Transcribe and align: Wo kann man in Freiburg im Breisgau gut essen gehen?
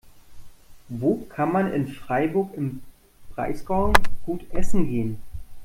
Wo 0.89 1.25
kann 1.29 1.51
man 1.51 1.71
in 1.71 1.87
Freiburg 1.87 2.55
im 2.55 2.81
Breisgau 3.35 3.93
gut 4.25 4.41
essen 4.51 4.87
gehen? 4.87 5.21